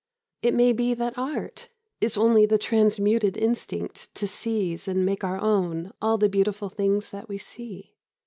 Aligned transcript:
It 0.41 0.55
may 0.55 0.73
be 0.73 0.95
that 0.95 1.15
art 1.15 1.69
is 1.99 2.17
only 2.17 2.47
the 2.47 2.57
transmuted 2.57 3.37
instinct 3.37 4.09
to 4.15 4.27
seize 4.27 4.87
and 4.87 5.05
make 5.05 5.23
our 5.23 5.39
own 5.39 5.91
all 6.01 6.17
the 6.17 6.27
beautiful 6.27 6.69
things 6.69 7.13
we 7.29 7.37
see. 7.37 7.93